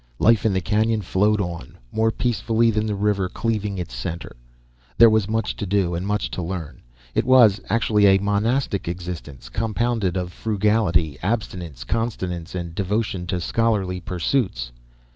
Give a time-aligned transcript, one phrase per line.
[0.17, 4.35] Life in the canyon flowed on, more peacefully than the river cleaving its center.
[4.97, 6.81] There was much to do and much to learn.
[7.13, 13.99] It was, actually, a monastic existence, compounded of frugality, abstinence, continence and devotion to scholarly
[14.01, 14.71] pursuits.